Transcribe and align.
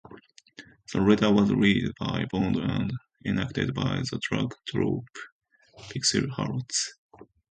The 0.91 0.99
letter 0.99 1.31
was 1.31 1.53
read 1.53 1.91
by 1.99 2.25
Bond 2.31 2.55
and 2.55 2.91
enacted 3.23 3.75
by 3.75 3.97
the 3.97 4.17
drag 4.19 4.47
troupe 4.67 5.05
Pixie 5.89 6.27
Harlots. 6.27 6.95